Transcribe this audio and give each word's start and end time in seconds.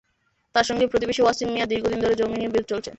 তাঁর 0.55 0.65
সঙ্গে 0.69 0.85
প্রতিবেশী 0.91 1.21
ওয়াসিম 1.23 1.47
মিয়ার 1.53 1.69
দীর্ঘদিন 1.71 1.99
ধরে 2.03 2.15
জমি 2.19 2.35
নিয়ে 2.37 2.51
বিরোধ 2.53 2.67
চলছে। 2.71 2.89